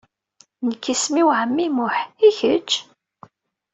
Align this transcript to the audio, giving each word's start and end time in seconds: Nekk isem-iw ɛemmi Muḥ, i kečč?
Nekk 0.67 0.83
isem-iw 0.93 1.29
ɛemmi 1.39 1.67
Muḥ, 1.75 1.95
i 2.27 2.29
kečč? 2.37 2.69